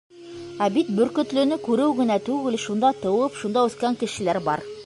Ә 0.67 0.69
бит 0.77 0.87
Бөркөтлөнө 0.99 1.59
күреү 1.67 1.93
генә 2.01 2.17
түгел, 2.31 2.59
шунда 2.67 2.93
тыуып, 3.05 3.41
шунда 3.43 3.69
үҫкән 3.71 4.05
кешеләр 4.05 4.43
бар. 4.51 4.71